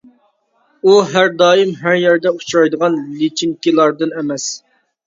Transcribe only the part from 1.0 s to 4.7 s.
ھەر دائىم ھەر يەردە ئۇچرايدىغان لىچىنكىلاردىن ئەمەس.